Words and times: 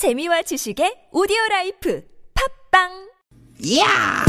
재미와 0.00 0.40
지식의 0.40 1.12
오디오 1.12 1.36
라이프 1.50 2.00
팝빵 2.72 2.88
야! 3.76 4.24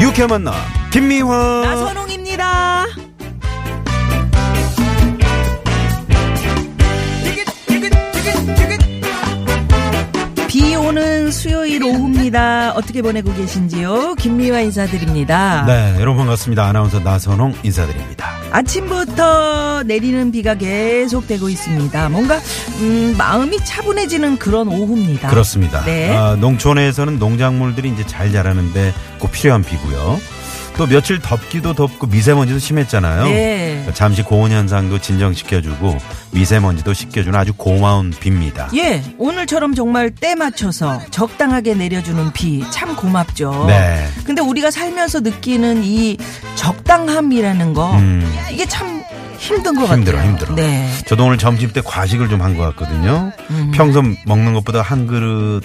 유쾌한 0.00 0.28
만남 0.28 0.54
김미화 0.92 2.03
오후입니다. 11.94 12.72
어떻게 12.74 13.02
보내고 13.02 13.32
계신지요? 13.34 14.14
김미화 14.16 14.60
인사드립니다. 14.60 15.64
네 15.66 15.94
여러분 16.00 16.18
반갑습니다 16.18 16.64
아나운서 16.66 17.00
나선홍 17.00 17.54
인사드립니다 17.62 18.30
아침부터 18.50 19.82
내리는 19.84 20.30
비가 20.30 20.54
계속되고 20.54 21.48
있습니다. 21.48 22.08
뭔가 22.08 22.38
음, 22.80 23.14
마음이 23.18 23.58
차분해지는 23.64 24.38
그런 24.38 24.68
오후입니다. 24.68 25.28
그렇습니다 25.28 25.84
네. 25.84 26.14
아, 26.16 26.36
농촌에서는 26.36 27.18
농작물들이 27.18 27.88
이제 27.90 28.06
잘 28.06 28.32
자라는데 28.32 28.92
꼭 29.18 29.32
필요한 29.32 29.62
비고요 29.62 30.18
또 30.76 30.86
며칠 30.86 31.20
덥기도 31.20 31.72
덥고 31.74 32.08
미세먼지도 32.08 32.58
심했잖아요 32.58 33.24
네. 33.24 33.86
잠시 33.94 34.22
고온 34.22 34.50
현상도 34.50 34.98
진정시켜주고 34.98 35.96
미세먼지도 36.32 36.92
씻겨주는 36.92 37.38
아주 37.38 37.52
고마운 37.54 38.10
비입니다 38.10 38.68
예, 38.76 39.02
오늘처럼 39.18 39.74
정말 39.74 40.10
때 40.10 40.34
맞춰서 40.34 41.00
적당하게 41.10 41.74
내려주는 41.74 42.32
비 42.32 42.64
참 42.70 42.96
고맙죠. 42.96 43.66
네. 43.68 44.06
근데 44.24 44.42
우리가 44.42 44.70
살면서 44.70 45.20
느끼는 45.20 45.84
이 45.84 46.16
적당함이라는 46.56 47.72
거 47.74 47.92
음. 47.96 48.34
이게 48.50 48.66
참 48.66 49.02
힘든 49.38 49.74
것 49.76 49.86
힘들어, 49.92 50.16
같아요. 50.18 50.30
힘들어. 50.32 50.54
네. 50.54 50.88
저도 51.06 51.24
오늘 51.26 51.38
점심 51.38 51.72
때 51.72 51.80
과식을 51.84 52.28
좀 52.28 52.40
한 52.42 52.56
것 52.56 52.64
같거든요 52.70 53.32
음. 53.50 53.70
평소 53.74 54.02
먹는 54.26 54.54
것보다 54.54 54.82
한 54.82 55.06
그릇 55.06 55.62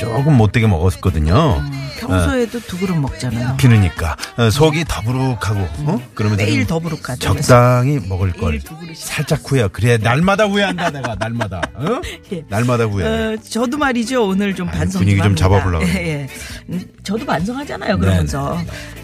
조금 0.00 0.36
못되게 0.36 0.66
먹었거든요 0.66 1.62
평소에도 2.00 2.60
두 2.60 2.78
그릇 2.78 2.94
먹잖아요. 2.96 3.56
비누니까 3.58 4.16
어, 4.38 4.48
속이 4.50 4.84
더부룩하고 4.88 5.60
어? 5.84 6.02
그러면 6.14 6.38
매일 6.38 6.66
더부룩하죠. 6.66 7.18
적당히 7.20 8.00
먹을 8.08 8.32
걸 8.32 8.52
매일 8.52 8.64
두 8.64 8.74
그릇씩. 8.78 9.06
살짝 9.06 9.40
후회. 9.44 9.68
그래 9.68 9.98
날마다 9.98 10.44
후회한다 10.46 10.90
내가 10.90 11.14
날마다. 11.16 11.60
어? 11.74 12.00
예. 12.32 12.42
날마다 12.48 12.84
후회. 12.84 13.04
어, 13.04 13.36
저도 13.36 13.76
말이죠. 13.76 14.26
오늘 14.26 14.54
좀 14.54 14.68
아니, 14.68 14.78
반성 14.78 15.00
분위기 15.00 15.18
좀 15.18 15.26
합니다. 15.26 15.44
잡아보려고 15.44 15.86
예, 15.86 15.94
예. 15.94 16.26
음, 16.70 16.80
저도 17.02 17.26
반성하잖아요. 17.26 17.96
네, 17.96 18.00
그러면서 18.00 18.58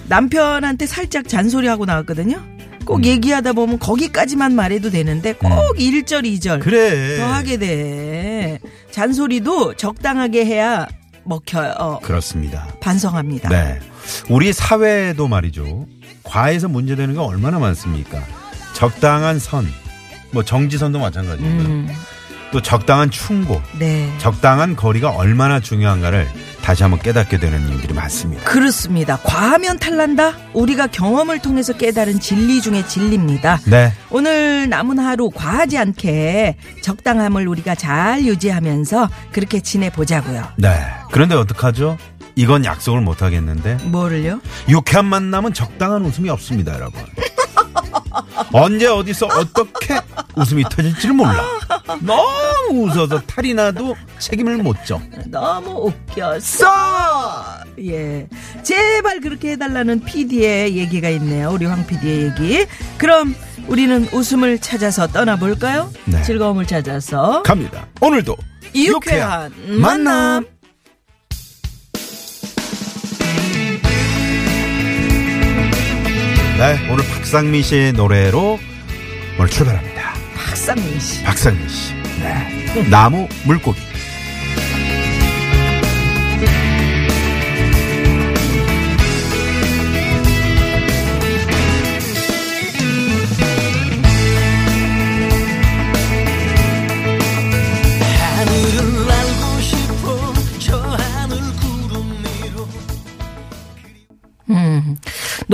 남편한테 0.08 0.86
살짝 0.86 1.28
잔소리하고 1.28 1.84
나왔거든요. 1.84 2.42
꼭 2.86 3.04
얘기하다 3.04 3.52
보면 3.52 3.78
거기까지만 3.80 4.54
말해도 4.54 4.90
되는데 4.90 5.34
꼭일 5.34 6.04
1절 6.04 6.24
2절 6.24 6.54
음. 6.54 6.60
그래. 6.60 7.18
더 7.18 7.26
하게 7.26 7.58
돼. 7.58 8.60
잔소리도 8.96 9.74
적당하게 9.74 10.46
해야 10.46 10.86
먹혀요. 11.24 12.00
그렇습니다. 12.02 12.66
반성합니다. 12.80 13.50
네. 13.50 13.78
우리 14.30 14.54
사회도 14.54 15.28
말이죠. 15.28 15.86
과에서 16.22 16.66
문제되는 16.66 17.12
게 17.12 17.20
얼마나 17.20 17.58
많습니까? 17.58 18.22
적당한 18.72 19.38
선, 19.38 19.66
뭐 20.32 20.42
정지선도 20.42 20.98
마찬가지고요. 20.98 21.50
음, 21.50 21.88
또 22.52 22.60
적당한 22.62 23.10
충고, 23.10 23.60
네. 23.78 24.12
적당한 24.18 24.76
거리가 24.76 25.10
얼마나 25.10 25.60
중요한가를 25.60 26.28
다시 26.62 26.82
한번 26.82 27.00
깨닫게 27.00 27.38
되는 27.38 27.68
일들이 27.68 27.94
많습니다. 27.94 28.42
그렇습니다. 28.44 29.18
과하면 29.22 29.78
탈난다? 29.78 30.34
우리가 30.52 30.88
경험을 30.88 31.40
통해서 31.40 31.72
깨달은 31.72 32.18
진리 32.20 32.60
중에 32.60 32.86
진리입니다. 32.86 33.60
네. 33.66 33.92
오늘 34.10 34.68
남은 34.68 34.98
하루 34.98 35.30
과하지 35.30 35.78
않게 35.78 36.56
적당함을 36.82 37.46
우리가 37.46 37.74
잘 37.74 38.24
유지하면서 38.24 39.08
그렇게 39.32 39.60
지내보자고요. 39.60 40.44
네. 40.56 40.76
그런데 41.12 41.34
어떡하죠? 41.34 41.98
이건 42.34 42.64
약속을 42.64 43.00
못 43.00 43.22
하겠는데 43.22 43.78
뭐를요? 43.84 44.40
유쾌한 44.68 45.06
만남은 45.06 45.54
적당한 45.54 46.04
웃음이 46.04 46.28
없습니다, 46.30 46.74
여러분. 46.74 47.00
언제 48.52 48.86
어디서 48.86 49.26
어떻게 49.26 49.98
웃음이 50.36 50.64
터질지를 50.64 51.14
몰라. 51.14 51.44
너무 52.00 52.84
웃어서 52.84 53.20
탈이 53.22 53.54
나도 53.54 53.96
책임을 54.18 54.58
못 54.58 54.76
져. 54.84 55.00
너무 55.26 55.92
웃겼어! 56.10 56.66
예. 57.80 58.26
제발 58.62 59.20
그렇게 59.20 59.52
해달라는 59.52 60.00
PD의 60.00 60.76
얘기가 60.76 61.08
있네요. 61.10 61.50
우리 61.52 61.66
황 61.66 61.86
PD의 61.86 62.24
얘기. 62.26 62.66
그럼 62.98 63.34
우리는 63.68 64.08
웃음을 64.12 64.58
찾아서 64.58 65.06
떠나볼까요? 65.06 65.92
네. 66.06 66.22
즐거움을 66.22 66.66
찾아서. 66.66 67.42
갑니다. 67.42 67.86
오늘도 68.00 68.36
유쾌한 68.74 69.52
만남. 69.80 70.44
네, 76.58 76.90
오늘 76.90 77.04
박상민 77.04 77.62
씨의 77.62 77.92
노래로 77.92 78.58
오늘 79.38 79.50
출발합니다. 79.50 79.95
박상민 80.56 80.98
씨. 80.98 81.22
박상민 81.22 81.68
씨. 81.68 81.92
네. 82.18 82.88
나무 82.88 83.28
물고기. 83.44 83.78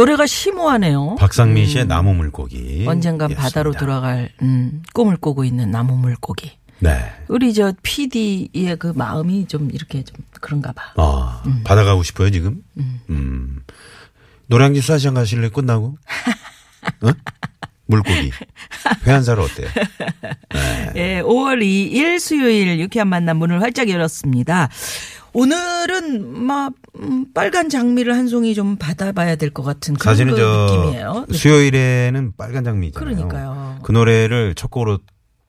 노래가 0.03 0.27
심오하네요. 0.27 1.15
박상민 1.15 1.65
씨의 1.67 1.87
나무 1.87 2.13
물고기. 2.13 2.85
언젠간 2.89 3.31
였습니다. 3.31 3.41
바다로 3.41 3.71
돌아갈 3.73 4.31
음, 4.43 4.83
꿈을 4.93 5.17
꾸고 5.17 5.45
있는 5.45 5.71
나무 5.71 5.97
물고기. 5.97 6.59
네. 6.81 6.99
우리 7.29 7.55
저 7.55 7.73
PD의 7.85 8.77
그 8.81 8.93
마음이 8.97 9.47
좀 9.47 9.71
이렇게 9.73 10.03
좀 10.03 10.17
그런가 10.41 10.73
봐. 10.73 10.93
아, 10.97 11.45
바다 11.63 11.85
가고 11.85 12.03
싶어요, 12.03 12.31
지금? 12.31 12.65
음. 12.77 13.63
노량진 14.49 14.83
수사시장 14.83 15.15
가실래, 15.15 15.51
끝나고? 15.51 15.97
응? 17.05 17.13
물고기. 17.87 18.33
회한사로 19.07 19.45
어때요? 19.45 19.69
예, 20.97 21.23
5월 21.23 21.63
2일 21.63 22.19
수요일 22.19 22.81
유쾌한 22.81 23.07
만남 23.07 23.37
문을 23.37 23.63
활짝 23.63 23.89
열었습니다. 23.89 24.69
오늘은 25.35 26.39
막 26.45 26.75
음, 27.01 27.27
빨간 27.33 27.69
장미를 27.69 28.15
한 28.15 28.29
송이 28.29 28.55
좀 28.55 28.77
받아봐야 28.77 29.37
될 29.37 29.51
것 29.51 29.63
같은 29.63 29.95
그런 29.95 30.15
사실은 30.15 30.33
그저 30.35 30.67
느낌이에요. 30.71 31.27
수요일에는 31.33 32.33
빨간 32.37 32.65
장미잖아요. 32.65 33.15
그러니까요. 33.17 33.79
그 33.83 33.93
노래를 33.93 34.55
첫 34.55 34.71
곡으로 34.71 34.99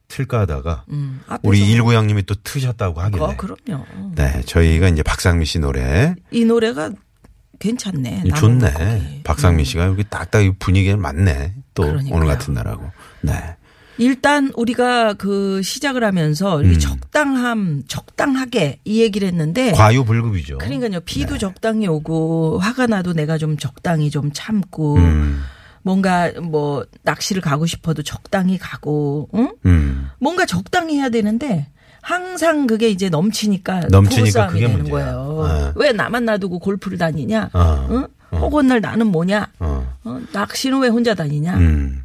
틀까 0.07 0.41
하다가 0.41 0.85
음, 0.89 1.21
우리 1.43 1.59
일구 1.69 1.93
형님이 1.93 2.23
또 2.23 2.35
트셨다고 2.43 3.01
하길래. 3.01 3.23
어, 3.23 3.35
그럼요. 3.37 3.85
네, 4.15 4.41
저희가 4.45 4.89
이제 4.89 5.03
박상민 5.03 5.45
씨 5.45 5.59
노래 5.59 6.15
이 6.31 6.45
노래가 6.45 6.91
괜찮네. 7.59 8.23
좋네. 8.35 8.71
물고기. 8.71 9.23
박상민 9.23 9.65
씨가 9.65 9.85
여기 9.85 10.03
딱딱 10.09 10.43
이 10.43 10.53
분위기에 10.59 10.95
맞네. 10.95 11.53
또 11.73 11.83
그러니까요. 11.83 12.15
오늘 12.15 12.27
같은 12.27 12.53
날하고. 12.53 12.91
네. 13.21 13.55
일단 13.97 14.51
우리가 14.55 15.13
그 15.13 15.61
시작을 15.61 16.03
하면서 16.03 16.59
음. 16.59 16.79
적당함, 16.79 17.83
적당하게 17.87 18.79
이 18.85 19.01
얘기를 19.01 19.27
했는데 19.27 19.71
과유불급이죠. 19.71 20.57
그러니까요. 20.57 20.99
비도 21.01 21.37
적당히 21.37 21.87
오고 21.87 22.59
화가 22.59 22.87
나도 22.87 23.13
내가 23.13 23.37
좀 23.37 23.57
적당히 23.57 24.09
좀 24.09 24.31
참고 24.33 24.95
음, 24.97 25.43
뭔가 25.83 26.31
뭐 26.41 26.85
낚시를 27.03 27.41
가고 27.41 27.65
싶어도 27.65 28.01
적당히 28.03 28.57
가고 28.57 29.29
응? 29.35 29.53
음. 29.65 30.09
뭔가 30.19 30.45
적당히 30.45 30.97
해야 30.97 31.09
되는데 31.09 31.67
항상 32.01 32.67
그게 32.67 32.89
이제 32.89 33.09
넘치니까 33.09 33.87
넘치니까 33.89 34.47
그게 34.47 34.61
되는 34.67 34.77
문제야. 34.77 34.91
거예요. 34.93 35.17
어. 35.17 35.73
왜 35.75 35.91
나만 35.93 36.25
놔두고 36.25 36.59
골프를 36.59 36.97
다니냐? 36.97 37.49
어. 37.53 37.87
응? 37.91 38.07
혹은 38.39 38.67
날 38.67 38.81
나는 38.81 39.07
뭐냐? 39.07 39.47
어. 39.59 39.93
어? 40.03 40.19
낚시는 40.33 40.79
왜 40.79 40.89
혼자 40.89 41.13
다니냐? 41.13 41.55
음. 41.57 42.03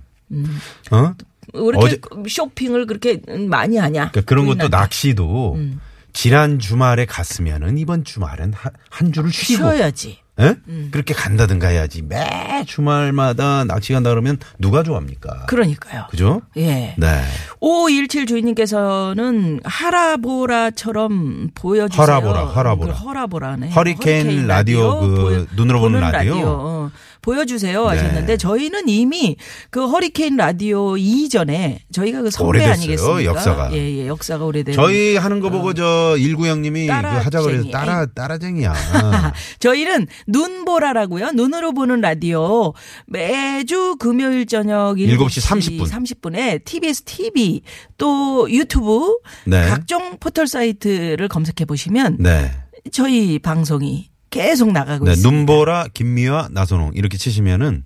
어? 0.91 1.15
왜 1.55 1.61
이렇게 1.63 1.87
어제- 1.87 2.01
쇼핑을 2.29 2.87
그렇게 2.87 3.21
많이 3.49 3.77
하냐? 3.77 4.11
그러니까 4.11 4.21
그런 4.23 4.47
것도. 4.47 4.69
낚시도 4.69 5.55
음. 5.55 5.81
지난 6.13 6.59
주말에 6.59 7.05
갔으면은 7.07 7.79
이번 7.79 8.05
주말은 8.05 8.53
한, 8.55 8.73
한 8.91 9.13
주를 9.13 9.31
쉬고 9.31 9.57
쉬어야지. 9.71 10.19
예? 10.41 10.55
음. 10.69 10.89
그렇게 10.93 11.15
간다든가 11.15 11.67
해야지. 11.69 12.03
매 12.03 12.65
주말마다 12.65 13.65
낚시 13.65 13.93
간다 13.93 14.11
그러면 14.11 14.39
누가 14.59 14.85
좋아합니까? 14.85 15.47
그러니까요. 15.47 16.07
그죠? 16.11 16.43
예. 16.57 16.95
네. 16.97 17.23
5517 17.61 18.27
주인님께서는 18.27 19.61
하라보라처럼 19.65 21.51
보여주세요. 21.55 22.01
허라보라, 22.03 22.41
허라보라. 22.47 22.95
그 22.95 22.99
허라보라네. 23.01 23.71
허리케인 23.71 24.47
라디오 24.47 25.01
그 25.01 25.47
눈으로 25.57 25.81
보는 25.81 26.01
라디오? 26.01 26.35
어, 26.47 26.91
보여주세요 27.29 27.83
네. 27.83 27.89
하셨는데 27.89 28.39
저희는 28.39 28.89
이미 28.89 29.37
그 29.69 29.87
허리케인 29.87 30.37
라디오 30.37 30.97
이전에 30.97 31.81
저희가 31.93 32.23
그 32.23 32.31
선배 32.31 32.49
오래됐어요, 32.49 32.73
아니겠습니까? 32.73 33.25
역사가. 33.25 33.71
예, 33.75 33.77
예, 33.77 34.07
역사가 34.07 34.47
오래된. 34.47 34.75
저희 34.75 35.17
하는 35.17 35.41
거 35.41 35.51
보고 35.51 35.75
저 35.75 36.17
일구형님이 36.19 36.87
그. 36.87 37.21
하자 37.21 37.43
그래서 37.43 37.69
따라 37.71 38.07
따라쟁이야. 38.07 38.73
저희는 39.61 40.07
눈보라라고요. 40.27 41.33
눈으로 41.33 41.75
보는 41.75 42.01
라디오 42.01 42.73
매주 43.07 43.97
금요일 43.99 44.47
저녁 44.47 44.97
7시 44.97 45.79
30분. 45.79 45.87
30분에 45.87 46.65
TBS 46.65 47.03
TV 47.03 47.61
또 47.99 48.51
유튜브 48.51 49.19
네. 49.45 49.67
각종 49.69 50.17
포털 50.19 50.47
사이트를 50.47 51.29
검색해 51.29 51.67
보시면 51.67 52.17
네. 52.21 52.51
저희 52.91 53.39
방송이 53.39 54.09
계속 54.31 54.73
나가고 54.73 55.05
네, 55.05 55.13
있습니다. 55.13 55.37
눈보라 55.37 55.87
김미화 55.95 56.49
나선홍 56.51 56.93
이렇게 56.95 57.17
치시면은 57.17 57.85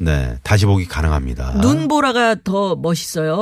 네 0.00 0.38
다시 0.42 0.64
보기 0.66 0.86
가능합니다. 0.86 1.52
음. 1.56 1.60
눈보라가 1.60 2.36
더 2.42 2.76
멋있어요. 2.76 3.34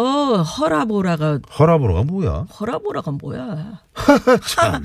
허라보라가 0.43 1.41
허라보라가 1.59 2.03
뭐야? 2.05 2.47
허라보라가 2.59 3.11
뭐야? 3.13 3.81
참. 4.49 4.85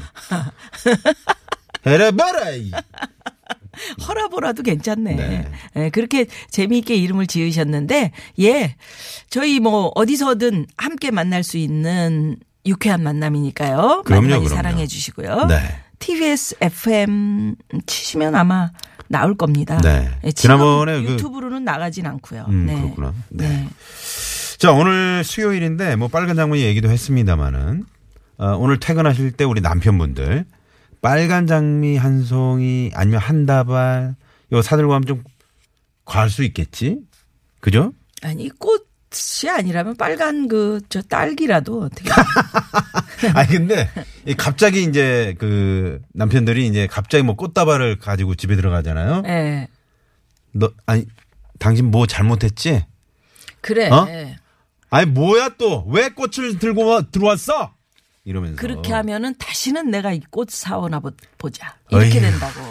헤라바라 1.85 2.51
이. 2.51 2.71
허라보라도 4.07 4.63
괜찮네. 4.63 5.15
네. 5.15 5.51
예, 5.77 5.89
그렇게 5.89 6.25
재미있게 6.49 6.95
이름을 6.95 7.25
지으셨는데, 7.25 8.11
예, 8.41 8.75
저희 9.29 9.59
뭐 9.59 9.91
어디서든 9.95 10.67
함께 10.77 11.09
만날 11.09 11.43
수 11.43 11.57
있는 11.57 12.37
유쾌한 12.65 13.01
만남이니까요. 13.01 14.03
그럼요, 14.05 14.21
많이 14.21 14.33
많이 14.33 14.43
그럼요. 14.45 14.47
사랑해 14.49 14.87
주시고요. 14.87 15.45
네. 15.47 15.57
TBS 16.01 16.55
FM 16.59 17.55
치시면 17.85 18.35
아마 18.35 18.71
나올 19.07 19.35
겁니다. 19.37 19.77
네. 19.81 20.09
예, 20.25 20.31
지난번에 20.31 21.01
그- 21.01 21.11
유튜브로는 21.13 21.63
나가진 21.63 22.05
않고요. 22.05 22.45
음, 22.49 22.65
네. 22.65 22.75
그렇구나. 22.81 23.13
네. 23.29 23.47
네. 23.47 23.67
자 24.57 24.71
오늘 24.73 25.23
수요일인데 25.23 25.95
뭐 25.95 26.07
빨간 26.07 26.35
장미 26.35 26.61
얘기도 26.61 26.89
했습니다마는 26.89 27.85
어, 28.37 28.45
오늘 28.57 28.79
퇴근하실 28.79 29.31
때 29.33 29.43
우리 29.43 29.61
남편분들 29.61 30.45
빨간 31.01 31.47
장미 31.47 31.97
한 31.97 32.23
송이 32.23 32.91
아니면 32.93 33.19
한 33.19 33.45
다발 33.45 34.15
요 34.51 34.61
사들고 34.61 34.93
하면 34.93 35.05
좀 35.07 35.23
과할 36.05 36.29
수 36.29 36.43
있겠지, 36.43 36.99
그죠? 37.59 37.93
아니 38.21 38.49
꽃 38.49 38.87
이 39.13 39.47
아니라면 39.49 39.97
빨간 39.97 40.47
그 40.47 40.79
저 40.89 41.01
딸기라도 41.01 41.81
어떻게 41.83 42.09
아니 43.35 43.49
근데 43.49 43.89
이 44.25 44.33
갑자기 44.33 44.83
이제 44.83 45.35
그 45.37 45.99
남편들이 46.13 46.65
이제 46.67 46.87
갑자기 46.87 47.23
뭐 47.23 47.35
꽃다발을 47.35 47.99
가지고 47.99 48.35
집에 48.35 48.55
들어가잖아요. 48.55 49.23
예. 49.25 49.67
너 50.53 50.71
아니 50.85 51.05
당신 51.59 51.91
뭐 51.91 52.07
잘못했지? 52.07 52.85
그래. 53.61 53.89
어? 53.89 54.05
예. 54.09 54.37
아니 54.89 55.05
뭐야 55.11 55.49
또 55.57 55.85
왜 55.89 56.09
꽃을 56.09 56.57
들고 56.59 56.85
와- 56.85 57.01
들어왔어? 57.01 57.73
이러면서 58.23 58.55
그렇게 58.57 58.93
하면은 58.93 59.35
다시는 59.37 59.89
내가 59.91 60.13
이 60.13 60.19
꽃 60.31 60.49
사오나 60.51 60.99
보- 60.99 61.11
보자. 61.37 61.75
이렇게 61.89 62.19
어휴, 62.19 62.21
된다고. 62.21 62.61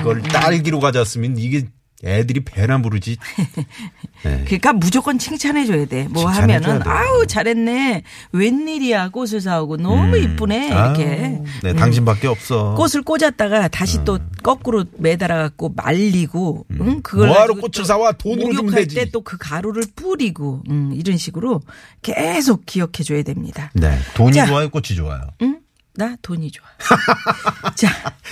이걸 0.00 0.22
딸기로 0.22 0.80
가져왔으면 0.80 1.36
이게 1.36 1.66
애들이 2.04 2.40
배나 2.40 2.80
부르지. 2.80 3.16
네. 4.24 4.44
그러니까 4.44 4.72
무조건 4.72 5.18
칭찬해 5.18 5.66
줘야 5.66 5.84
돼. 5.84 6.04
뭐 6.08 6.24
칭찬해줘야 6.24 6.74
하면은. 6.74 6.86
아우 6.86 7.26
잘했네. 7.26 8.02
웬일이야 8.32 9.10
꽃을 9.10 9.40
사오고 9.40 9.76
너무 9.76 10.16
이쁘네 10.16 10.68
이렇게. 10.68 11.36
아우, 11.38 11.44
네, 11.62 11.74
당신밖에 11.74 12.26
없어. 12.26 12.74
꽃을 12.74 13.02
꽂았다가 13.04 13.68
다시 13.68 14.02
또 14.04 14.18
거꾸로 14.42 14.84
매달아 14.96 15.36
갖고 15.36 15.72
말리고 15.76 16.66
응? 16.72 17.02
그걸 17.02 17.26
음. 17.26 17.28
뭐하러 17.28 17.54
꽃을 17.54 17.70
또 17.74 17.84
사와? 17.84 18.12
돈으로 18.12 18.52
주면 18.54 18.74
되지. 18.74 18.94
때또 18.96 19.20
그 19.22 19.36
가루를 19.38 19.84
뿌리고 19.94 20.62
음, 20.70 20.92
이런 20.94 21.16
식으로 21.16 21.60
계속 22.02 22.64
기억해 22.66 23.02
줘야 23.04 23.22
됩니다. 23.22 23.70
네, 23.74 23.98
돈이 24.14 24.34
자. 24.34 24.46
좋아요, 24.46 24.70
꽃이 24.70 24.96
좋아요. 24.96 25.20
응? 25.42 25.60
나 25.94 26.16
돈이 26.22 26.50
좋아. 26.50 26.66
자, 27.76 27.88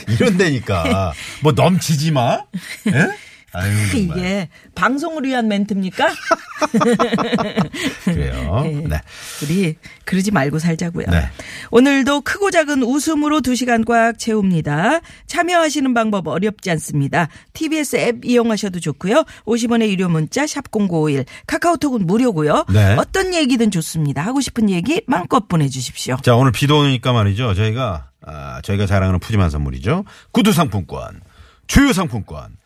이런다니까 0.09 1.13
뭐 1.43 1.53
넘치지 1.53 2.13
마. 2.13 2.39
예? 2.87 3.09
아유. 3.59 3.73
이게 3.97 4.49
방송을 4.75 5.25
위한 5.25 5.49
멘트입니까? 5.49 6.09
그래요. 8.05 8.63
네. 8.89 9.01
우리 9.43 9.77
그러지 10.05 10.31
말고 10.31 10.59
살자고요. 10.59 11.07
네. 11.11 11.29
오늘도 11.71 12.21
크고 12.23 12.51
작은 12.51 12.83
웃음으로 12.83 13.41
두 13.41 13.55
시간 13.55 13.85
꽉 13.85 14.19
채웁니다. 14.19 15.01
참여하시는 15.27 15.93
방법 15.95 16.29
어렵지 16.29 16.71
않습니다. 16.73 17.29
TBS 17.53 17.97
앱 17.97 18.25
이용하셔도 18.25 18.81
좋고요. 18.81 19.25
50원의 19.47 19.89
유료 19.89 20.09
문자 20.09 20.47
샵 20.47 20.71
#0951 20.71 21.25
카카오톡은 21.47 22.07
무료고요. 22.07 22.67
네. 22.73 22.95
어떤 22.99 23.35
얘기든 23.35 23.71
좋습니다. 23.71 24.23
하고 24.23 24.41
싶은 24.41 24.71
얘기 24.71 25.03
마음껏 25.07 25.49
보내주십시오. 25.49 26.17
자, 26.23 26.37
오늘 26.37 26.53
비도 26.53 26.81
오니까 26.81 27.13
말이죠. 27.13 27.55
저희가 27.55 28.09
아, 28.27 28.61
저희가 28.63 28.87
자랑하는 28.87 29.21
푸짐한 29.21 29.49
선물이죠. 29.51 30.05
구두 30.33 30.53
상품권, 30.53 31.21
주유 31.67 31.93
상품권, 31.93 32.58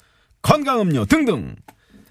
건강음료 0.42 1.06
등등 1.06 1.56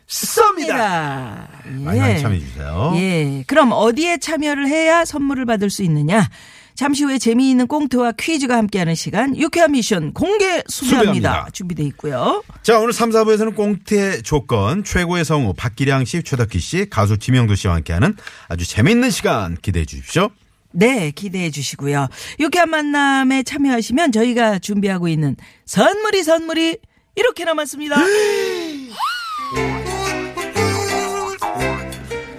쏩니다. 0.07 1.47
많이 1.65 1.99
많이 1.99 2.19
참여해 2.19 2.39
주세요. 2.39 2.93
예. 2.95 3.43
그럼 3.47 3.71
어디에 3.71 4.17
참여를 4.17 4.67
해야 4.67 5.05
선물을 5.05 5.45
받을 5.45 5.69
수 5.69 5.83
있느냐? 5.83 6.27
잠시 6.75 7.03
후에 7.03 7.17
재미있는 7.17 7.67
꽁트와 7.67 8.13
퀴즈가 8.13 8.57
함께하는 8.57 8.95
시간 8.95 9.37
유쾌한 9.37 9.73
미션 9.73 10.13
공개 10.13 10.63
수배합니다. 10.67 10.99
수배합니다. 10.99 11.47
준비돼 11.53 11.83
있고요. 11.83 12.43
자, 12.63 12.79
오늘 12.79 12.91
3, 12.91 13.11
4부에서는 13.11 13.55
꽁트의 13.55 14.23
조건, 14.23 14.83
최고의 14.83 15.23
성우, 15.23 15.53
박기량 15.53 16.05
씨, 16.05 16.23
최덕기 16.23 16.59
씨, 16.59 16.89
가수 16.89 17.17
지명도 17.17 17.55
씨와 17.55 17.75
함께하는 17.75 18.15
아주 18.47 18.67
재밌는 18.67 19.11
시간 19.11 19.55
기대해 19.61 19.85
주십시오. 19.85 20.29
네, 20.71 21.11
기대해 21.11 21.51
주시고요. 21.51 22.07
유쾌한 22.39 22.69
만남에 22.69 23.43
참여하시면 23.43 24.11
저희가 24.13 24.59
준비하고 24.59 25.07
있는 25.07 25.35
선물이 25.65 26.23
선물이 26.23 26.77
이렇게 27.15 27.45
남았습니다. 27.45 27.95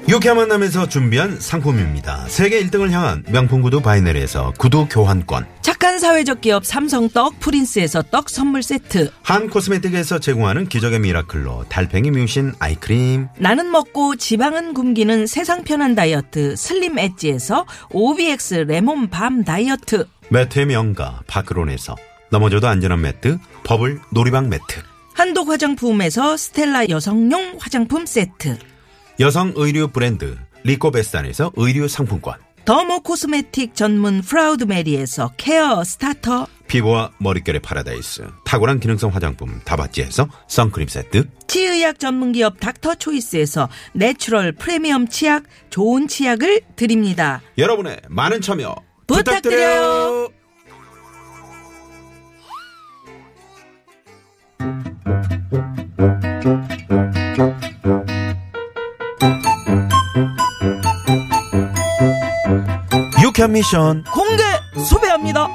유쾌한 0.08 0.36
만남에서 0.36 0.88
준비한 0.88 1.40
상품입니다. 1.40 2.26
세계 2.28 2.62
1등을 2.62 2.90
향한 2.90 3.24
명품 3.28 3.62
구두 3.62 3.80
바이네리에서 3.80 4.52
구두 4.58 4.86
교환권, 4.90 5.46
착한 5.62 5.98
사회적 5.98 6.42
기업 6.42 6.66
삼성 6.66 7.08
떡 7.08 7.40
프린스에서 7.40 8.02
떡 8.10 8.28
선물 8.28 8.62
세트. 8.62 9.10
한 9.22 9.48
코스메틱에서 9.48 10.18
제공하는 10.18 10.68
기적의 10.68 10.98
미라클로 11.00 11.64
달팽이 11.70 12.10
뮤신 12.10 12.52
아이크림, 12.58 13.28
나는 13.38 13.70
먹고 13.70 14.16
지방은 14.16 14.74
굶기는 14.74 15.26
세상 15.26 15.64
편한 15.64 15.94
다이어트 15.94 16.56
슬림 16.56 16.98
엣지에서 16.98 17.64
OBX 17.92 18.66
레몬 18.68 19.08
밤 19.08 19.44
다이어트. 19.44 20.06
매트의 20.28 20.66
명가 20.66 21.20
파크론에서 21.26 21.96
넘어져도 22.32 22.66
안전한 22.66 23.02
매트, 23.02 23.38
버블 23.62 24.00
놀이방 24.10 24.48
매트, 24.48 24.82
한독 25.12 25.50
화장품에서 25.50 26.38
스텔라 26.38 26.88
여성용 26.88 27.58
화장품 27.60 28.06
세트. 28.06 28.58
여성 29.20 29.52
의류 29.54 29.88
브랜드 29.88 30.38
리코베스탄에서 30.64 31.52
의류 31.56 31.88
상품권, 31.88 32.36
dermo 32.64 33.00
cosmetic 33.00 33.74
전문 33.74 34.22
프라우드 34.22 34.64
메리에서 34.64 35.32
care 35.36 35.84
starter. 35.84 36.46
피부와 36.68 37.10
머릿결의 37.18 37.60
파라다이스, 37.60 38.24
탁월한 38.46 38.80
기능성 38.80 39.14
화장품 39.14 39.60
다바찌에서 39.66 40.26
선크림 40.48 40.88
세트, 40.88 41.28
치의학 41.46 41.98
전문기업 41.98 42.60
닥터 42.60 42.94
초이스에서 42.94 43.68
내추럴 43.92 44.52
프리미엄 44.52 45.06
치약 45.06 45.42
좋은 45.68 46.08
치약을 46.08 46.62
드립니다. 46.76 47.42
여러분의 47.58 48.00
많은 48.08 48.40
참여 48.40 48.74
부탁드려요. 49.06 50.30
부탁드려요. 50.30 50.41
유쾌한 63.42 63.52
미션 63.52 64.04
공개 64.04 64.42
수배합니다. 64.86 65.48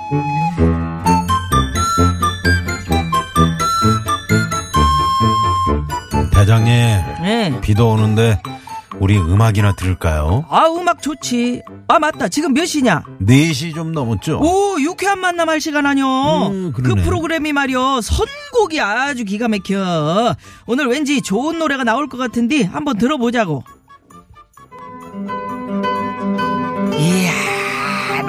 대장님 6.33 6.73
네. 7.21 7.61
비도 7.61 7.91
오는데 7.91 8.41
우리 8.99 9.17
음악이나 9.17 9.73
들을까요? 9.73 10.45
아 10.49 10.65
음악 10.67 11.01
좋지. 11.01 11.61
아 11.87 11.99
맞다. 11.99 12.27
지금 12.27 12.53
몇 12.53 12.65
시냐? 12.65 13.03
4시 13.21 13.73
좀 13.75 13.91
넘었죠? 13.91 14.39
오 14.39 14.79
6. 14.79 14.81
유쾌한 14.81 15.19
만남 15.19 15.49
할 15.49 15.61
시간 15.61 15.85
아니요. 15.85 16.47
음, 16.47 16.73
그. 16.75 16.81
프로그램이 16.95 17.53
말이요. 17.53 18.01
선곡이 18.01 18.81
아주 18.81 19.23
기가 19.23 19.47
막혀. 19.47 20.35
오늘 20.65 20.87
왠지 20.87 21.21
좋은 21.21 21.59
노래가 21.59 21.83
나올 21.83 22.09
것 22.09 22.17
같은데 22.17 22.63
한번 22.63 22.97
들어보자고. 22.97 23.63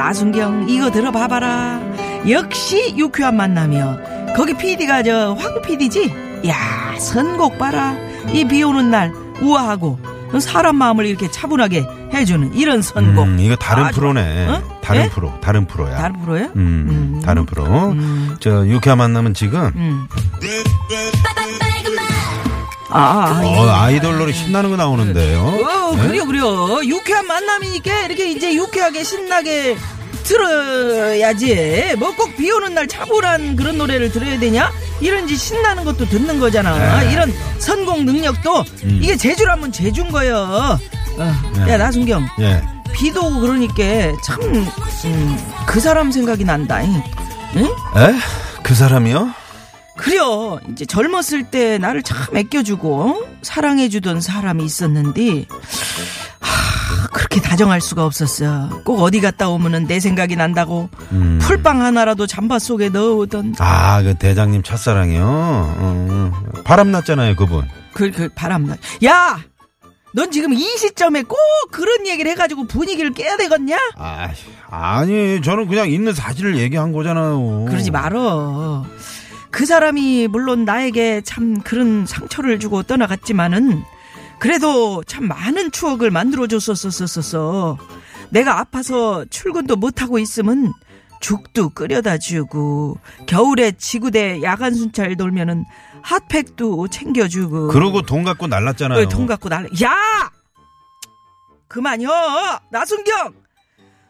나순경 0.09 0.71
이거 0.71 0.91
들어봐봐라. 0.91 1.83
역시 2.31 2.95
유쾌한 2.97 3.37
만남이요. 3.37 4.33
거기 4.35 4.55
PD가 4.55 5.03
저 5.03 5.35
황 5.39 5.61
PD지? 5.61 6.11
야, 6.49 6.55
선곡 6.99 7.59
봐라. 7.59 7.95
이 8.33 8.43
비 8.47 8.63
오는 8.63 8.91
날 8.91 9.13
우아하고 9.43 9.99
사람 10.41 10.77
마음을 10.77 11.05
이렇게 11.05 11.31
차분하게 11.31 11.87
해주는 12.15 12.55
이런 12.55 12.81
선곡. 12.81 13.23
음, 13.27 13.39
이거 13.39 13.55
다른 13.57 13.85
아, 13.85 13.91
프로네. 13.91 14.49
어? 14.49 14.63
다른 14.81 15.03
예? 15.03 15.09
프로, 15.11 15.31
다른 15.43 15.67
프로야. 15.67 15.99
다른 15.99 16.19
프로예요? 16.23 16.47
음, 16.57 16.87
음. 17.17 17.23
다른 17.23 17.45
프로. 17.45 17.65
음. 17.67 18.35
저 18.41 18.67
유쾌한 18.67 18.97
만남은 18.97 19.35
지금 19.35 19.61
음. 19.77 20.09
아, 22.91 22.99
아, 22.99 23.43
어, 23.45 23.69
아이돌 23.69 24.17
노래 24.17 24.33
신나는 24.33 24.71
거 24.71 24.77
나오는데요. 24.79 25.43
어, 25.43 25.95
네? 25.97 26.07
그래요, 26.09 26.25
그래요. 26.25 26.79
유쾌한 26.85 27.27
만남이니까 27.27 28.07
이렇게 28.07 28.31
이제 28.31 28.55
유쾌하게 28.55 29.05
신나게 29.05 29.77
들어야지. 30.29 31.95
뭐 31.99 32.15
꼭 32.15 32.37
비 32.37 32.51
오는 32.51 32.75
날 32.75 32.87
차분한 32.87 33.57
그런 33.57 33.79
노래를 33.79 34.11
들어야 34.13 34.39
되냐? 34.39 34.71
이런 35.01 35.27
지 35.27 35.37
신나는 35.37 35.85
것도 35.85 36.09
듣는 36.09 36.39
거잖아. 36.41 37.01
네. 37.01 37.13
이런 37.13 37.33
선곡 37.59 38.05
능력도 38.05 38.65
음. 38.85 39.01
이게 39.03 39.17
제주라면 39.17 39.73
제주인 39.73 40.11
거예요. 40.11 40.37
어. 40.37 40.79
네. 41.57 41.73
야, 41.73 41.77
나순경. 41.79 42.27
예. 42.41 42.63
비도 42.93 43.27
오고 43.27 43.41
그러니까 43.41 43.75
참, 44.25 44.41
음, 44.43 45.37
그 45.67 45.81
사람 45.81 46.11
생각이 46.11 46.45
난다. 46.45 46.81
응? 46.85 47.65
에? 47.65 48.15
그 48.63 48.75
사람이요? 48.75 49.33
그래요. 49.97 50.61
이제 50.71 50.85
젊었을 50.87 51.45
때 51.51 51.79
나를 51.79 52.03
참 52.03 52.17
아껴주고 52.37 53.25
사랑해주던 53.43 54.21
사람이 54.21 54.65
있었는데 54.65 55.45
하, 55.49 55.98
그렇게 57.29 57.41
다정할 57.47 57.81
수가 57.81 58.07
없었어. 58.07 58.83
꼭 58.85 59.03
어디 59.03 59.21
갔다 59.21 59.49
오면은 59.49 59.87
내 59.87 60.01
생각이 60.01 60.35
난다고 60.35 60.89
음. 61.13 61.39
풀빵 61.43 61.83
하나라도 61.83 62.27
잠바 62.27 62.59
속에 62.59 62.89
넣어오던 62.89 63.57
아, 63.59 64.03
그 64.03 64.15
대장님 64.15 64.63
첫사랑이요? 64.63 65.23
어, 65.27 66.33
바람 66.65 66.91
났잖아요, 66.91 67.37
그분. 67.37 67.69
그, 67.93 68.11
그 68.11 68.29
바람 68.35 68.67
나. 68.67 68.77
야! 69.05 69.39
넌 70.15 70.31
지금 70.31 70.55
이 70.55 70.63
시점에 70.79 71.23
꼭 71.23 71.37
그런 71.71 72.07
얘기를 72.07 72.31
해가지고 72.31 72.67
분위기를 72.67 73.13
깨야 73.13 73.37
되겠냐? 73.37 73.77
아, 73.97 74.31
아니, 74.71 75.43
저는 75.43 75.69
그냥 75.69 75.91
있는 75.91 76.15
사실을 76.15 76.57
얘기한 76.57 76.93
거잖아요. 76.93 77.67
그러지 77.69 77.91
말어. 77.91 78.87
그 79.51 79.67
사람이 79.67 80.29
물론 80.29 80.65
나에게 80.65 81.21
참 81.23 81.61
그런 81.61 82.07
상처를 82.07 82.59
주고 82.59 82.83
떠나갔지만은 82.83 83.83
그래도 84.39 85.03
참 85.05 85.27
많은 85.27 85.73
추억을 85.73 86.11
만들어줬었었었어. 86.11 87.77
내가 88.31 88.61
아파서 88.61 89.25
출근도 89.27 89.77
못하고 89.77 90.19
있으면 90.19 90.73
죽도 91.21 91.71
끓여다 91.71 92.19
주고 92.19 92.99
겨울에 93.27 93.73
지구대 93.73 94.43
야간 94.43 94.75
순찰 94.75 95.17
돌면은 95.17 95.65
핫팩도 96.03 96.89
챙겨주고 96.89 97.69
그러고 97.69 98.03
돈 98.03 98.23
갖고 98.23 98.47
날랐잖아요. 98.47 99.03
어, 99.03 99.09
돈 99.09 99.27
갖고 99.27 99.49
날래. 99.49 99.69
야! 99.83 99.97
그만요! 101.67 102.09
나순경! 102.71 103.35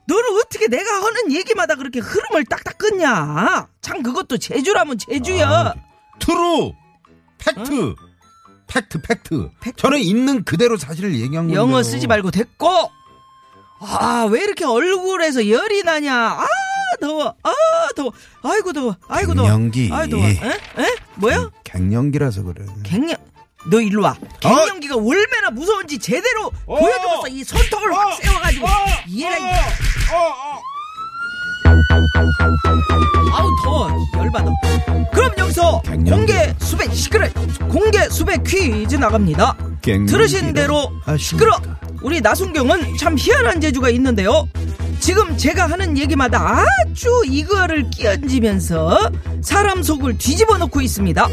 너는 0.07 0.25
어떻게 0.39 0.69
내가 0.69 0.91
하는 1.05 1.33
얘기마다 1.33 1.75
그렇게 1.75 2.01
흐름을 2.01 2.45
딱딱 2.47 2.79
끊냐? 2.79 3.69
참 3.83 4.03
그것도 4.03 4.39
재주라면 4.39 4.99
재주야. 4.99 5.49
아, 5.49 5.75
True! 6.19 6.73
Fact! 7.39 7.95
Fact, 8.69 9.01
fact. 9.03 9.51
Fact? 9.61 9.81
저는 9.83 9.99
있는 9.99 10.45
그대로 10.45 10.77
사실을 10.77 11.15
얘기한 11.15 11.47
건데. 11.47 11.55
영어 11.55 11.83
쓰지 11.83 12.07
말고 12.07 12.31
됐고. 12.31 12.91
아, 13.81 14.27
왜 14.31 14.43
이렇게 14.43 14.65
얼굴에서 14.65 15.49
열이 15.49 15.83
나냐? 15.85 16.15
아, 16.15 16.47
더워. 17.01 17.35
아, 17.43 17.53
더워. 17.95 18.13
아이고 18.43 18.73
더워. 18.73 18.97
아이고 19.09 19.35
더워. 19.35 19.49
갱년기. 19.49 19.91
아이 19.93 20.09
더워. 20.11 20.25
에? 20.25 20.31
에? 20.33 20.97
뭐야? 21.17 21.51
갱년기라서 21.65 22.43
그래. 22.43 22.65
갱년 22.83 23.17
너 23.71 23.81
일로 23.81 24.03
와. 24.03 24.17
갱년기가 24.41 24.97
얼마나 24.97 25.51
무서운지 25.51 25.99
제대로 25.99 26.51
보여주고서 26.67 27.29
이 27.29 27.45
손톱을 27.45 27.93
확 27.95 28.15
세워가지고 28.15 28.67
얘라 29.19 29.37
이 29.39 29.43
아우 33.33 33.49
더워 33.63 33.89
열받아 34.17 34.51
그럼 35.13 35.31
여기서. 35.39 35.83
공개 36.09 36.55
수백 36.59 36.93
시끄러 36.95 37.29
공개 37.69 38.09
수백 38.09 38.43
퀴즈 38.45 38.97
나갑니다. 38.97 39.57
들으신 39.83 40.53
대로 40.53 40.91
시끄러. 41.19 41.53
하십니까? 41.55 41.79
우리 42.03 42.21
나순경은 42.21 42.97
참 42.99 43.17
희한한 43.19 43.61
재주가 43.61 43.91
있는데요. 43.91 44.49
지금 45.01 45.37
제가 45.37 45.67
하는 45.69 45.97
얘기마다 45.99 46.65
아주 46.87 47.23
이거를 47.27 47.89
끼얹으면서 47.91 49.11
사람 49.43 49.83
속을 49.83 50.19
뒤집어 50.19 50.59
놓고 50.59 50.81
있습니다. 50.81 51.27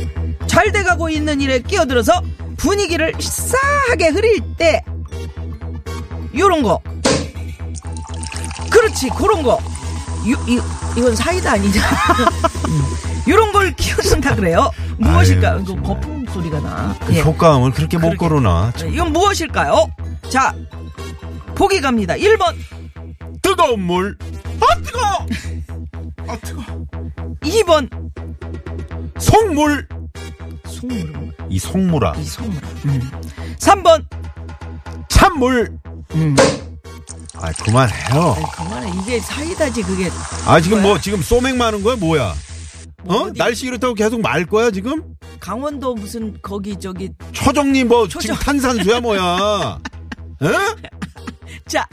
잘 0.48 0.72
돼가고 0.72 1.10
있는 1.10 1.42
일에 1.42 1.60
끼어들어서 1.60 2.22
분위기를 2.58 3.14
싸하게 3.20 4.08
흐릴 4.10 4.40
때 4.58 4.84
요런 6.38 6.64
거. 6.64 6.80
그렇지 8.70 9.10
그런 9.10 9.44
거 9.44 9.60
요, 10.32 10.38
이, 10.48 10.60
이건 10.98 11.16
사이다 11.16 11.54
아니냐 11.54 11.82
음, 12.68 12.82
요런 13.30 13.52
걸 13.52 13.72
키워준다 13.76 14.36
그래요 14.36 14.72
무엇일까 14.98 15.52
아유. 15.54 15.64
거품 15.84 16.26
소리가 16.28 16.60
나 16.60 16.96
그 17.06 17.14
예. 17.16 17.22
효과음을 17.22 17.72
그렇게 17.72 17.98
못. 17.98 18.16
걸어놔. 18.18 18.72
참. 18.76 18.94
이건 18.94 19.14
무엇일까요 19.14 19.88
자 20.30 20.54
보기 21.56 21.80
갑니다 21.82 22.16
1번 22.16 22.56
뜨거운 23.42 23.82
물. 23.82 24.18
아, 24.60 24.82
뜨거! 24.82 25.00
아, 26.28 26.38
뜨거. 26.42 26.64
2번 27.42 27.90
속물. 29.20 29.88
속물은 30.66 31.32
이 31.50 31.60
속물아. 31.60 32.16
이 32.18 32.24
속물 32.24 32.56
음. 32.86 33.12
3번 33.60 34.06
찬물. 35.10 35.78
음. 36.16 36.36
아, 37.46 37.52
그만해요. 37.64 38.36
아이, 38.38 38.44
그만해 38.56 38.92
이게 39.02 39.20
사이다지 39.20 39.84
그게 39.84 40.10
아, 40.46 40.60
지금? 40.60 40.82
뭐, 40.82 41.00
지금 41.00 41.22
소맥 41.22 41.56
마는 41.56 41.84
거야, 41.84 41.96
뭐야? 41.96 42.34
어? 43.08 43.14
어디- 43.16 43.38
날씨 43.38 43.68
이렇다고 43.68 43.94
계속 43.94 44.20
말 44.22 44.46
거야, 44.46 44.72
지금? 44.72 45.04
강원도 45.40 45.94
무슨 45.94 46.36
거기 46.42 46.80
저기 46.80 47.10
초정리 47.32 47.84
뭐, 47.84 48.08
초정. 48.08 48.22
지금 48.22 48.36
탄산수야, 48.38 49.00
뭐야? 49.02 49.80
에? 50.42 50.48
자 51.68 51.88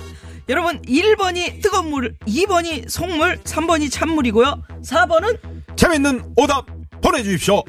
여러분 0.48 0.80
1번이 0.82 1.62
뜨거운 1.62 1.90
물 1.90 2.16
2번이 2.26 2.88
속물 2.88 3.38
3번이 3.44 3.90
찬물이고요 3.90 4.62
4번은 4.84 5.38
재밌는 5.76 6.32
오답 6.36 6.66
보내주십시오. 7.00 7.62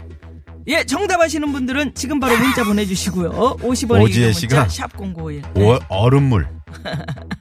예 0.68 0.84
정답 0.84 1.22
아시는 1.22 1.52
분들은 1.52 1.94
지금 1.96 2.20
바로 2.20 2.38
문자 2.38 2.63
보내주시고요 2.63 3.30
50원의 3.58 4.02
오지혜 4.04 4.32
씨가 4.34 4.62
문자 4.62 4.88
샵0951 4.88 5.58
오, 5.60 5.80
얼음물. 5.90 6.48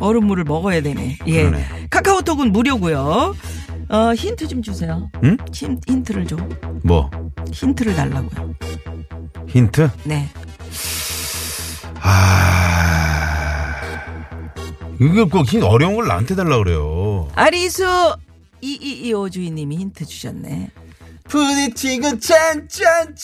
얼음물을 0.00 0.44
먹어야 0.44 0.82
되네 0.82 1.18
예 1.26 1.42
그러네. 1.44 1.64
카카오톡은 1.90 2.52
무료고요 2.52 3.34
어 3.88 4.14
힌트 4.14 4.48
좀 4.48 4.62
주세요 4.62 5.10
응? 5.22 5.36
힌, 5.52 5.78
힌트를 5.86 6.26
좀 6.26 6.48
뭐, 6.82 7.10
힌트를 7.52 7.94
달라고요 7.94 8.54
힌트? 9.48 9.90
네 10.04 10.28
아. 12.00 13.74
이게 15.00 15.24
꼭 15.24 15.46
힌- 15.46 15.62
어려운 15.62 15.96
걸 15.96 16.06
나한테 16.06 16.34
달라 16.34 16.58
그래요. 16.58 17.28
아리수 17.34 17.84
2225 18.60 19.30
주인님이 19.30 19.76
힌트 19.76 20.04
주셨네 20.06 20.70
부딪히고 21.34 22.20
짠짠짠 22.20 23.16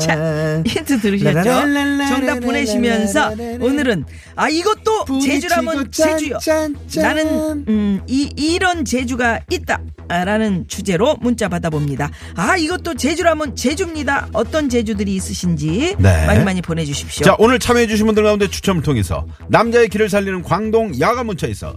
자, 0.00 0.62
힌트 0.66 1.00
들으셨죠? 1.00 1.44
정답 1.44 2.40
보내시면서 2.40 3.30
오늘은 3.60 4.04
아 4.34 4.48
이것도 4.48 5.20
제주라면 5.20 5.92
제주요. 5.92 6.38
나는 6.96 7.64
음, 7.68 8.00
이 8.08 8.28
이런 8.36 8.84
제주가 8.84 9.38
있다 9.50 9.80
라는 10.08 10.66
주제로 10.66 11.16
문자 11.20 11.48
받아봅니다. 11.48 12.10
아 12.34 12.56
이것도 12.56 12.94
제주라면 12.94 13.54
제주입니다. 13.54 14.30
어떤 14.32 14.68
제주들이 14.68 15.14
있으신지 15.14 15.94
네. 15.96 16.26
많이 16.26 16.42
많이 16.42 16.60
보내주십시오. 16.60 17.24
자 17.24 17.36
오늘 17.38 17.60
참여해주신 17.60 18.06
분들 18.06 18.24
가운데 18.24 18.48
추첨을 18.48 18.82
통해서 18.82 19.24
남자의 19.46 19.88
길을 19.88 20.08
살리는 20.08 20.42
광동 20.42 20.98
야간 20.98 21.26
문자에서 21.26 21.76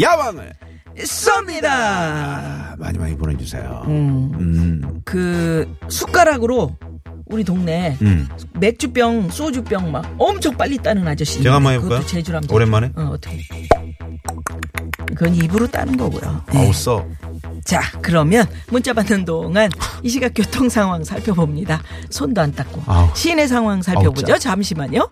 야왕을 0.00 0.52
쏩니다. 0.98 1.64
아, 1.66 2.74
많이 2.78 2.98
많이 2.98 3.16
보내주세요. 3.16 3.84
음, 3.86 4.30
음. 4.38 5.00
그 5.04 5.66
숟가락으로 5.88 6.76
우리 7.26 7.44
동네 7.44 7.96
음. 8.02 8.28
맥주병, 8.60 9.30
소주병 9.30 9.90
막 9.90 10.14
엄청 10.18 10.56
빨리 10.56 10.76
따는 10.78 11.06
아저씨. 11.08 11.42
제가 11.42 11.56
한번 11.56 11.74
해볼까요? 11.74 11.98
그것도 12.00 12.08
제주람. 12.10 12.42
오랜만에? 12.50 12.92
어, 12.96 13.10
어떻게? 13.14 13.40
그건 15.14 15.34
입으로 15.34 15.66
따는 15.66 15.96
거고요. 15.96 16.42
네. 16.52 16.58
아우 16.66 16.72
써. 16.72 17.04
자, 17.64 17.80
그러면 18.00 18.46
문자 18.68 18.92
받는 18.92 19.24
동안 19.24 19.70
이 20.02 20.08
시각 20.08 20.32
교통 20.34 20.68
상황 20.68 21.04
살펴봅니다. 21.04 21.82
손도 22.10 22.40
안 22.40 22.52
닦고. 22.52 22.82
아우. 22.86 23.08
시내 23.14 23.46
상황 23.46 23.82
살펴보죠. 23.82 24.32
아우, 24.34 24.38
잠시만요. 24.38 25.08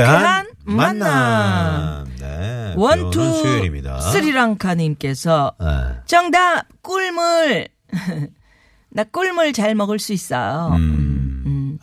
유쾌한 0.00 0.46
만남. 0.64 2.06
네. 2.18 2.74
원투. 2.76 3.20
스리랑카님께서 4.12 5.52
네. 5.60 5.66
정답 6.06 6.64
꿀물. 6.82 7.68
나 8.90 9.04
꿀물 9.04 9.52
잘 9.52 9.74
먹을 9.74 9.98
수 9.98 10.12
있어요. 10.12 10.72
음. 10.76 11.11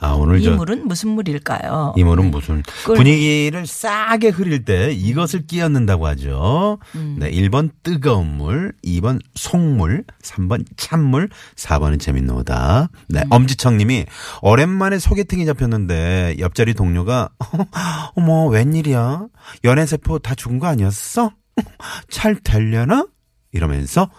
아 0.01 0.13
오늘 0.13 0.39
이저 0.39 0.55
물은 0.55 0.87
무슨 0.87 1.09
물일까요? 1.09 1.93
이 1.97 2.03
물은 2.03 2.31
무슨 2.31 2.63
꿀. 2.85 2.95
분위기를 2.95 3.67
싸게 3.67 4.29
흐릴 4.29 4.63
때 4.63 4.91
이것을 4.93 5.45
끼얹는다고 5.45 6.07
하죠. 6.07 6.79
음. 6.95 7.17
네, 7.19 7.29
1번 7.31 7.71
뜨거운 7.83 8.37
물, 8.37 8.73
2번 8.83 9.19
속물, 9.35 10.05
3번 10.23 10.65
찬물, 10.77 11.29
4번은 11.55 11.99
재밌는 11.99 12.33
오다. 12.35 12.89
네, 13.09 13.21
음. 13.21 13.27
엄지청 13.29 13.77
님이 13.77 14.05
오랜만에 14.41 14.99
소개팅이 14.99 15.45
잡혔는데 15.45 16.37
옆자리 16.39 16.73
동료가 16.73 17.29
어머 18.15 18.47
웬일이야? 18.47 19.27
연애 19.65 19.85
세포 19.85 20.19
다 20.19 20.33
죽은 20.33 20.59
거 20.59 20.67
아니었어? 20.67 21.31
잘 22.09 22.35
되려나? 22.35 23.05
이러면서 23.51 24.09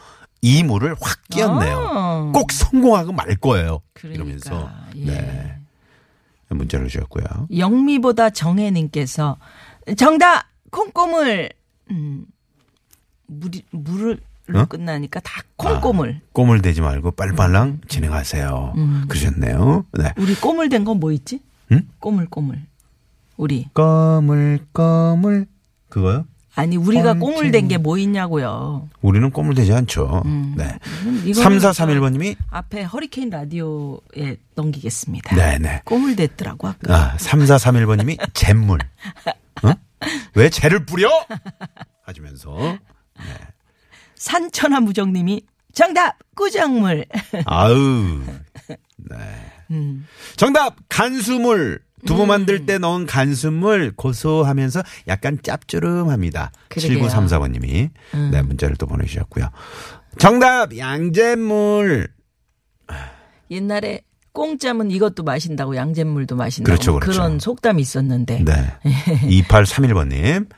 이 0.43 0.63
물을 0.63 0.95
확 1.01 1.21
끼얹네요. 1.31 1.89
아. 1.91 2.31
꼭 2.35 2.53
성공하고 2.53 3.13
말 3.13 3.35
거예요. 3.37 3.81
그러니까, 3.95 4.23
이러면서 4.23 4.71
예. 4.97 5.05
네. 5.05 5.60
문자를 6.51 6.89
주셨고요. 6.89 7.49
영미보다 7.57 8.31
정혜님께서 8.31 9.39
정답 9.97 10.47
콩고물. 10.71 11.51
음, 11.91 12.27
물이 13.27 13.63
물을 13.71 14.19
로 14.47 14.61
어? 14.61 14.65
끝나니까 14.65 15.21
다 15.21 15.43
콩고물. 15.57 16.21
꼬물 16.33 16.61
대지 16.61 16.81
말고 16.81 17.13
빨리빨랑 17.13 17.83
진행하세요. 17.87 18.75
그러셨네요. 19.09 19.85
네. 19.93 20.13
우리 20.19 20.35
꼬물 20.35 20.69
된 20.69 20.85
건 20.85 20.99
뭐 20.99 21.13
있지? 21.13 21.41
응? 21.71 21.87
꼬물 22.01 22.27
꼬물. 22.29 22.61
우리 23.37 23.69
꼬물 23.75 24.59
꼬물 24.73 25.47
그거요? 25.89 26.25
아니 26.61 26.77
우리가 26.77 27.15
콩, 27.15 27.33
꼬물 27.35 27.51
된 27.51 27.69
게 27.69 27.79
뭐 27.79 27.97
있냐고요. 27.99 28.89
우리는 29.01 29.31
꼬물 29.31 29.55
되지 29.55 29.73
않죠. 29.73 30.23
네. 30.57 30.79
음, 31.05 31.23
이거는 31.27 31.59
3431번님이 31.59 32.37
앞에 32.51 32.83
허리케인 32.85 33.31
라디오에 33.31 34.37
넘기겠습니다. 34.55 35.35
네네. 35.37 35.83
꼬물 35.85 36.17
됐더라고 36.17 36.69
아까. 36.69 36.95
아, 36.95 37.17
3431번님이 37.17 38.19
잿물. 38.35 38.79
어? 39.65 39.73
왜 40.35 40.49
쟤를 40.51 40.85
뿌려? 40.87 41.09
하시면서. 42.05 42.79
산천하 44.17 44.81
무정님이 44.81 45.43
정답 45.73 46.17
꾸정물. 46.35 47.07
아우. 47.47 47.75
네. 48.97 49.17
음. 49.71 50.07
정답 50.37 50.77
간수물. 50.89 51.81
두부 52.07 52.27
만들 52.27 52.67
때 52.67 52.79
넣은 52.79 53.07
간수물 53.07 53.93
고소하면서 53.97 54.83
약간 55.09 55.39
짭조름합니다. 55.43 56.53
그러게요. 56.69 56.99
음. 56.99 57.07
7934번님이 57.07 57.91
네 58.33 58.43
문자를 58.43 58.77
또 58.77 58.87
보내주셨고요. 58.87 59.51
정답 60.19 60.77
양잿물. 60.77 62.09
옛날에 63.51 64.03
꽁짜면 64.33 64.91
이것도 64.91 65.23
마신다고 65.25 65.77
양잿물도 65.77 66.37
마신다고 66.37 66.73
그렇죠, 66.73 66.99
그렇죠. 66.99 67.21
런 67.21 67.39
속담이 67.39 67.83
있었는데 67.83 68.45
네. 68.45 68.53
2831번님. 69.45 70.49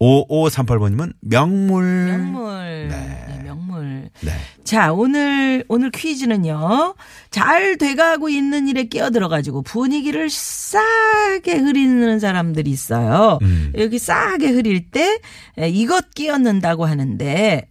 5538번님은 0.00 1.12
명물. 1.20 1.84
명물. 2.06 2.88
네. 2.88 3.37
네, 3.80 3.88
명물. 3.88 4.10
네. 4.20 4.32
자, 4.64 4.92
오늘, 4.92 5.64
오늘 5.68 5.90
퀴즈는요, 5.90 6.94
잘 7.30 7.78
돼가고 7.78 8.28
있는 8.28 8.68
일에 8.68 8.84
끼어들어가지고 8.84 9.62
분위기를 9.62 10.28
싸게 10.30 11.56
흐리는 11.56 12.18
사람들이 12.18 12.70
있어요. 12.70 13.38
음. 13.42 13.72
여기 13.76 13.98
싸게 13.98 14.48
흐릴 14.50 14.90
때, 14.90 15.20
에, 15.58 15.68
이것 15.68 16.10
끼얹는다고 16.14 16.86
하는데, 16.86 17.68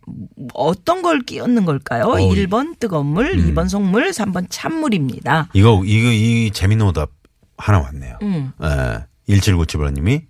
어떤 0.54 1.02
걸 1.02 1.22
끼얹는 1.22 1.66
걸까요? 1.66 2.04
어, 2.06 2.16
1번 2.16 2.80
뜨거운 2.80 3.08
물, 3.08 3.32
음. 3.32 3.54
2번 3.54 3.70
속물, 3.70 4.12
3번 4.12 4.48
찬물입니다. 4.50 5.50
이거, 5.54 5.82
이거, 5.86 6.10
이 6.12 6.52
재밌는 6.52 6.86
오답 6.88 7.12
하나 7.58 7.80
왔네요. 7.80 8.18
음. 8.22 8.52
예. 8.62 9.36
1797번님이 9.36 10.24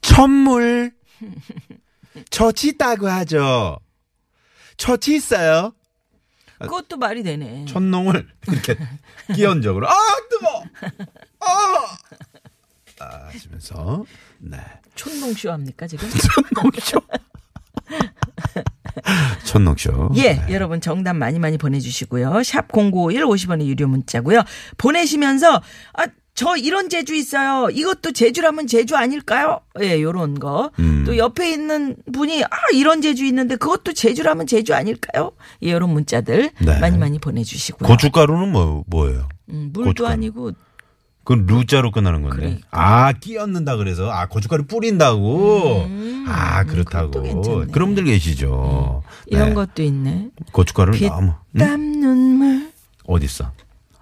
천물. 0.00 0.92
처치 2.30 2.68
있다고 2.68 3.08
하죠. 3.08 3.78
처치 4.76 5.14
있어요. 5.16 5.72
그것도 6.58 6.96
말이 6.96 7.22
되네. 7.22 7.64
천농을 7.66 8.28
이렇게 8.48 8.76
끼얹적으로 9.34 9.88
아 9.88 9.94
뜨거 10.30 10.64
아 11.40 11.96
아, 13.00 13.26
하시면서 13.26 14.04
네 14.38 14.58
촌농쇼 14.94 15.50
합니까, 15.50 15.86
지금? 15.86 16.08
천농쇼 16.54 17.00
천농쇼 19.44 20.10
예, 20.16 20.34
네. 20.34 20.46
여러분 20.50 20.80
정답 20.80 21.14
많이 21.14 21.38
많이 21.38 21.58
보내주시고요. 21.58 22.42
샵 22.44 22.68
0951 22.72 23.24
50원의 23.24 23.66
유료 23.66 23.88
문자고요. 23.88 24.42
보내시면서 24.78 25.62
아, 25.94 26.06
저 26.34 26.56
이런 26.56 26.88
제주 26.88 27.14
있어요. 27.14 27.68
이것도 27.70 28.12
제주라면 28.12 28.66
제주 28.66 28.96
아닐까요? 28.96 29.60
예, 29.82 30.00
요런 30.00 30.38
거. 30.38 30.70
음. 30.78 31.04
또 31.06 31.16
옆에 31.18 31.52
있는 31.52 31.94
분이 32.12 32.42
아, 32.44 32.48
이런 32.74 33.02
제주 33.02 33.24
있는데 33.26 33.56
그것도 33.56 33.92
제주라면 33.92 34.46
제주 34.46 34.74
아닐까요? 34.74 35.32
예, 35.62 35.72
요런 35.72 35.90
문자들 35.90 36.50
네. 36.58 36.78
많이 36.80 36.96
많이 36.96 37.18
보내 37.18 37.44
주시고요. 37.44 37.86
고춧가루는 37.86 38.50
뭐 38.50 38.82
뭐예요? 38.86 39.28
음, 39.50 39.70
물도 39.74 39.90
고춧가루. 39.90 40.12
아니고 40.14 40.52
그건 41.24 41.46
루자로 41.46 41.90
끝나는 41.92 42.22
건데 42.22 42.36
그러니까. 42.36 42.66
아 42.70 43.12
끼얹는다 43.12 43.76
그래서 43.76 44.10
아 44.10 44.26
고춧가루 44.26 44.64
뿌린다고 44.64 45.82
음, 45.84 46.24
아 46.28 46.62
음, 46.62 46.66
그렇다고. 46.66 47.12
그런 47.70 47.88
분들 47.88 48.04
계시죠 48.04 49.02
이런 49.26 49.50
네. 49.50 49.54
것도 49.54 49.82
있네. 49.82 50.30
고춧가루를 50.50 50.98
너무 51.08 51.26
응? 51.28 51.34
피땀 51.58 51.80
눈물, 52.00 52.72
어디 53.06 53.26
있어 53.26 53.52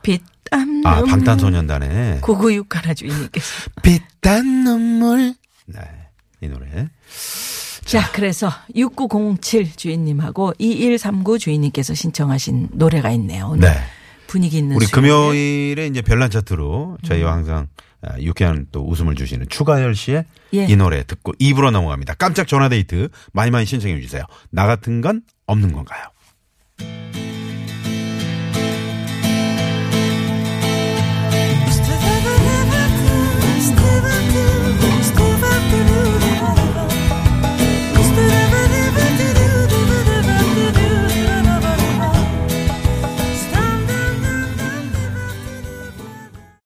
피 0.03 0.21
땀 0.51 0.83
아. 0.85 1.03
방탄소년단의 1.05 2.21
고구육 2.21 2.75
하나 2.77 2.95
주인님께서. 2.95 3.47
빛단 3.83 4.65
눈물 4.65 5.35
네 5.67 6.01
이 6.43 6.49
노래 6.49 6.89
자, 7.85 8.11
그래서 8.13 8.51
6907 8.75 9.77
주인님하고 9.77 10.55
2139 10.59 11.39
주인님께서 11.39 11.93
신청하신 11.95 12.69
노래가 12.73 13.11
있네요. 13.13 13.55
네. 13.57 13.69
분위기 14.27 14.59
있는 14.59 14.77
우리 14.77 14.87
수요일. 14.87 14.93
금요일에 14.95 15.87
이제 15.89 16.01
별난 16.03 16.31
차트로 16.31 16.99
저희와 17.03 17.33
항상 17.33 17.67
아, 18.03 18.19
유쾌한 18.21 18.67
또 18.71 18.87
웃음을 18.89 19.17
주시는 19.17 19.47
추가열 19.49 19.95
씨의 19.95 20.25
예. 20.55 20.67
이 20.67 20.77
노래 20.77 21.03
듣고 21.05 21.33
입으로 21.39 21.71
넘어갑니다. 21.73 22.15
깜짝 22.15 22.47
전화데이트 22.47 23.09
많이 23.33 23.51
많이 23.51 23.67
신청해 23.67 24.01
주세요. 24.01 24.23
나 24.51 24.67
같은 24.67 25.01
건 25.01 25.23
없는 25.47 25.73
건가요? 25.73 26.05